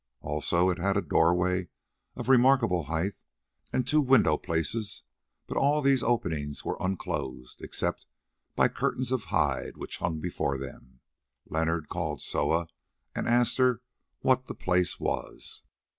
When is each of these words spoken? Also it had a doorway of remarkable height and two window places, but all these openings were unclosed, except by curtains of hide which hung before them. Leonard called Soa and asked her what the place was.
Also 0.21 0.71
it 0.71 0.79
had 0.79 0.97
a 0.97 1.01
doorway 1.03 1.69
of 2.15 2.27
remarkable 2.27 2.85
height 2.85 3.13
and 3.71 3.85
two 3.87 4.01
window 4.01 4.35
places, 4.35 5.03
but 5.45 5.57
all 5.57 5.79
these 5.79 6.01
openings 6.01 6.65
were 6.65 6.75
unclosed, 6.79 7.61
except 7.61 8.07
by 8.55 8.67
curtains 8.67 9.11
of 9.11 9.25
hide 9.25 9.77
which 9.77 9.99
hung 9.99 10.19
before 10.19 10.57
them. 10.57 11.01
Leonard 11.45 11.87
called 11.87 12.19
Soa 12.19 12.67
and 13.13 13.27
asked 13.29 13.59
her 13.59 13.83
what 14.21 14.47
the 14.47 14.55
place 14.55 14.99
was. 14.99 15.61